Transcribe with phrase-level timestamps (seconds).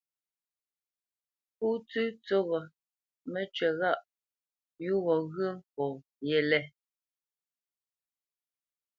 [1.57, 2.59] Pó tsə̂ tsə́ghō,
[3.31, 3.99] mə́cywǐ ghâʼ
[4.75, 5.89] pǔ gho ŋgyə̌ nkɔ̌
[6.27, 6.61] yêlê.